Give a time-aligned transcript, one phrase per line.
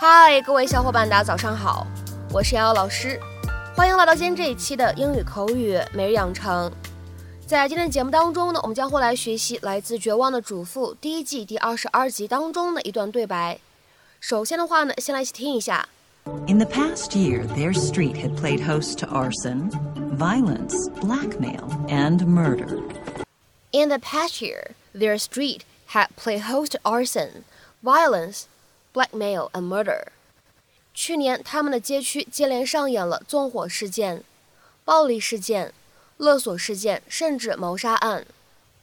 [0.00, 1.86] 嗨，各位小伙伴，大家早上好，
[2.32, 3.18] 我是瑶瑶老师，
[3.74, 6.70] 欢迎来到今天这一期的英语口语每日养成。
[7.46, 13.58] 在今天的节目当中呢，我们将会来学习来自《绝望的主妇》第一季第二十二集当中的一段对白。
[14.20, 15.88] 首先的话呢，先来一起听一下。
[16.48, 19.70] In the past year, their street had played host to arson,
[20.16, 22.80] violence, blackmail, and murder.
[23.70, 27.44] In the past year, their street had played host to arson,
[27.82, 28.46] violence,
[28.92, 30.08] blackmail and murder。
[30.94, 34.24] 去年，他们的街区接连上演了纵火事件、
[34.84, 35.74] 暴力事件、
[36.16, 38.26] 勒索事件，甚至谋杀案。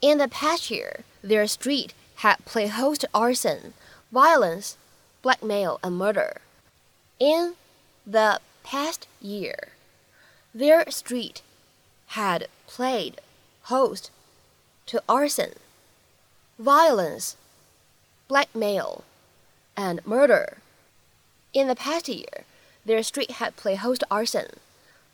[0.02, 3.74] In the past year, their street had played host to arson,
[4.12, 4.74] violence,
[5.24, 6.38] blackmail and murder.
[7.18, 7.56] In
[8.06, 9.70] the past year,
[10.54, 11.38] their street
[12.10, 13.16] had played
[13.70, 14.10] host
[14.88, 15.54] to arson,
[16.60, 17.36] violence,
[18.28, 19.04] blackmail,
[19.78, 20.58] and murder.
[21.54, 22.44] In the past year,
[22.86, 24.48] their street had played host to arson,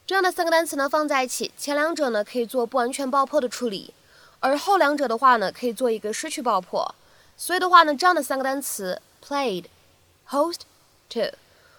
[0.06, 3.96] 这样的三个单词呢放在一起，前两者呢可以做不完全爆破的处理。
[4.42, 6.94] 而后两者的话呢，可以做一个失去爆破，
[7.38, 9.66] 所以的话呢，这样的三个单词 played
[10.30, 10.62] host
[11.10, 11.36] to，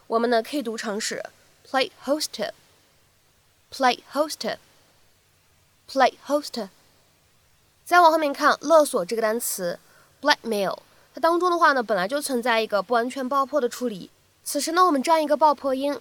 [0.06, 1.20] 我们呢可以读成是
[1.68, 6.68] play host，play host，play host。
[7.84, 9.80] 再往后面看，勒索这个单词
[10.20, 10.78] blackmail，
[11.12, 14.08] 它当中的话呢，本来就存在一个不完全爆破的处理，
[14.44, 16.00] 此时呢，我们这样一个爆破音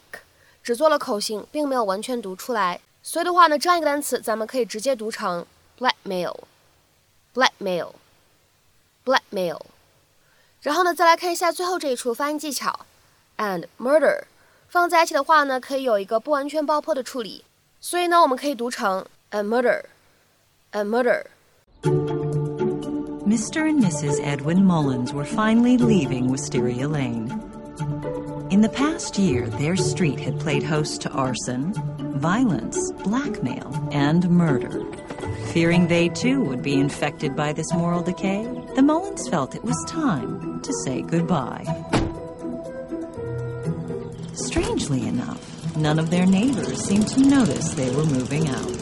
[0.62, 5.44] 只做了口型，并没有完全读出来，所以的话呢，这样一个单词咱们可以直接读成
[5.80, 6.36] blackmail。
[7.35, 7.93] blackmail,
[9.05, 9.61] blackmail。
[10.63, 12.87] 然后呢，再来看一下最后这一处发音技巧，
[13.37, 14.25] and murder
[14.69, 17.45] 放在一起的话呢，可以有一个不完全爆破的处理，
[17.81, 19.83] 所以呢，我们可以读成 and murder,
[20.73, 23.67] and murder。Mr.
[23.67, 24.21] and Mrs.
[24.23, 27.29] Edwin Mullins were finally leaving Wisteria Lane.
[28.51, 31.73] In the past year, their street had played host to arson,
[32.19, 34.85] violence, blackmail, and murder.
[35.53, 39.77] Fearing they too would be infected by this moral decay, the Mullins felt it was
[39.87, 41.65] time to say goodbye.
[44.35, 45.41] Strangely enough,
[45.77, 48.77] none of their neighbors seemed to notice they were moving out.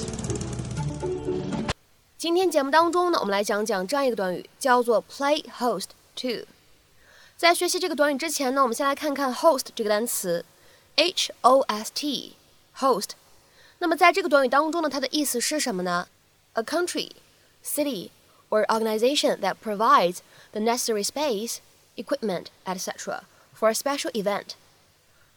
[2.19, 6.47] 今天节目当中呢，我们来讲讲这样一个短语，叫做 play host to。
[7.37, 10.45] 在学习这个短语之前呢，我们先来看看 host 这个单词，
[10.97, 13.11] h o s t，host。
[13.79, 16.09] 那么在这个短语当中呢，它的意思是什么呢
[16.54, 17.12] ？a country,
[17.64, 18.12] city,
[18.50, 20.20] or organization that provides
[20.52, 21.60] the necessary space,
[21.96, 23.22] equipment, etc.
[23.54, 24.56] for a special event.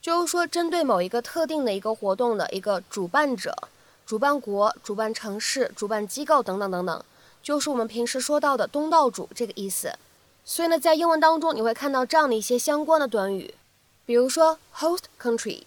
[0.00, 3.56] 就是说，针对某一个特定的一个活动的一个主办者、
[4.04, 7.04] 主办国、主办城市、主办机构等等等等，
[7.42, 9.92] 就是我们平时说到的东道主这个意思。
[10.44, 13.54] 所以呢，在英文当中你会看到这样的一些相关的短语，
[14.04, 15.62] 比如说 host country、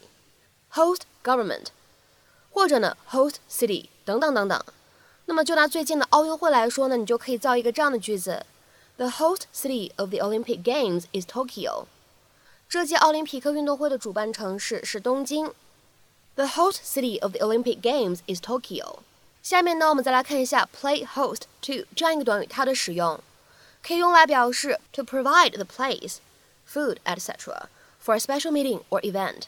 [0.74, 1.68] host government，
[2.52, 4.62] 或者呢 host city 等等等等。
[5.26, 8.46] 那么就拿最近的奥运会来说呢，你就可以造一个这样的句子
[8.98, 11.86] ：The host city of the Olympic Games is Tokyo。
[12.70, 15.52] 这届奥林匹克运动会的主办城市是东京。
[16.36, 19.00] The host city of the Olympic Games is Tokyo。
[19.42, 23.20] 下面呢，我们再来看一下 play host to 这样一个短语，它的使用
[23.82, 26.18] 可以用来表示 to provide the place,
[26.68, 27.68] food, etc.
[28.04, 29.44] for a special meeting or event，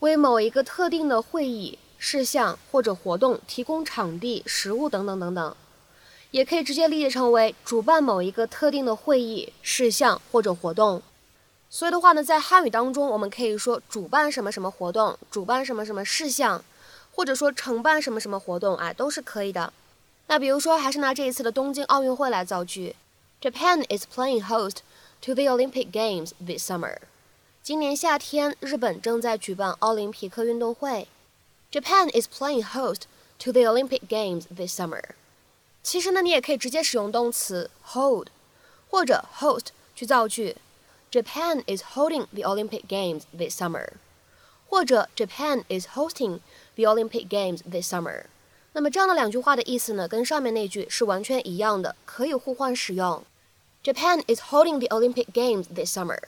[0.00, 1.78] 为某一个特定的会议。
[2.06, 5.56] 事项或者活动提供场地、食物等等等等，
[6.32, 11.00] 也可以直接理解成为主办某一个特定的会议、事项或者活动。
[11.70, 16.62] 所以的话呢，在汉语当中，我们可以说主办什么什么活动，主办什么什么事项，
[17.10, 19.72] 或者说承办什么什么活动啊，都是可以的。
[20.26, 22.94] 那比如说，还是拿这一次的东京奥运会来造句
[23.40, 24.80] ：Japan is playing host
[25.22, 26.98] to the Olympic Games this summer。
[27.62, 31.08] 今年夏天，日本正在举办奥林匹克运动会。
[31.73, 33.03] Japan is playing host
[33.39, 35.01] to the Olympic Games this summer。
[35.83, 38.27] 其实呢，你也可以直接使用动词 hold
[38.89, 40.57] 或者 host 去造句。
[41.11, 43.87] Japan is holding the Olympic Games this summer，
[44.67, 46.39] 或者 Japan is hosting
[46.75, 48.25] the Olympic Games this summer。
[48.73, 53.23] 那么这样的两句话的意思呢，跟上面那句是完全一样的，可以互换使用。
[53.83, 56.19] Japan is holding the Olympic Games this summer.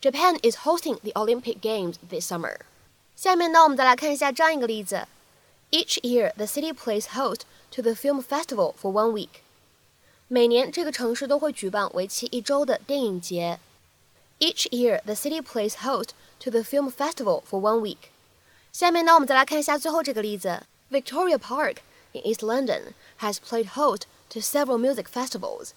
[0.00, 2.58] Japan is hosting the Olympic Games this summer.
[3.20, 5.06] 下面呢，我们再来看一下这样一个例子：
[5.70, 7.40] Each year, the city plays host
[7.72, 9.40] to the film festival for one week.
[10.28, 13.58] 每年这个城市都会举办为期一周的电影节。
[14.38, 16.10] each year, the city plays host
[16.40, 18.10] to the film festival for one week.
[18.70, 20.64] 下面呢，我们再来看一下最后这个例子。
[20.90, 21.76] Victoria Park
[22.12, 25.70] in East London has played host to several music festivals.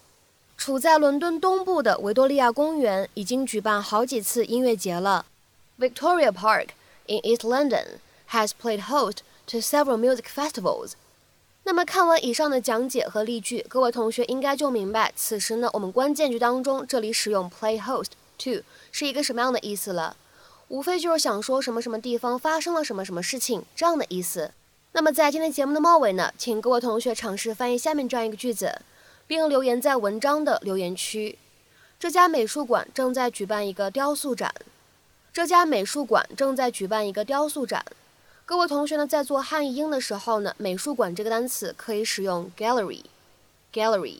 [0.58, 5.24] 处在伦敦东部的维多利亚公园已经举办好几次音乐节了。
[5.78, 6.68] Victoria Park
[7.07, 7.99] In East London
[8.29, 9.17] has played host
[9.47, 10.93] to several music festivals.
[11.63, 18.11] 那么看完以上的讲解和例句，各位同学应该就明白，此时呢，我们关键句当中这里使用 play host。
[18.37, 20.17] to 是一个什么样的意思了？
[20.67, 24.51] 无非就是想说什么什么地方发生了什么什么事情这样的意思。
[24.91, 28.81] 那么在今天节目的末尾呢，请各位同学尝试翻译下面这样一个句子，
[29.25, 31.37] 并留言在文章的留言区。
[31.97, 34.53] 这家美术馆正在举办一个雕塑展。
[35.35, 37.85] 这家美术馆正在举办一个雕塑展。
[38.45, 44.19] 各位同学呢，在做汉译英的时候呢，美术馆这个单词可以使用 gallery，gallery。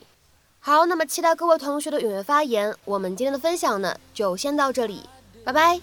[0.59, 2.75] 好，那么期待各位同学的踊跃发言。
[2.83, 5.07] 我们今天的分享呢，就先到这里，
[5.45, 5.79] 拜拜。